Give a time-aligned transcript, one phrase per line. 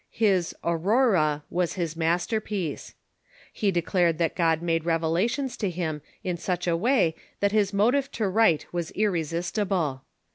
[0.09, 2.95] His '^ Aurora" was his masterpiece.
[3.53, 8.27] He declared that God made revelations to him in such way that his motive to
[8.27, 10.01] write was irresistible.